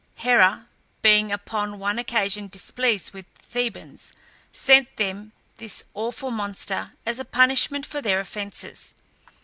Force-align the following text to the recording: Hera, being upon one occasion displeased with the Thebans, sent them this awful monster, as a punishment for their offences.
Hera, 0.15 0.65
being 1.03 1.31
upon 1.31 1.77
one 1.77 1.99
occasion 1.99 2.47
displeased 2.47 3.11
with 3.13 3.31
the 3.35 3.43
Thebans, 3.43 4.11
sent 4.51 4.97
them 4.97 5.31
this 5.57 5.83
awful 5.93 6.31
monster, 6.31 6.89
as 7.05 7.19
a 7.19 7.23
punishment 7.23 7.85
for 7.85 8.01
their 8.01 8.19
offences. 8.19 8.95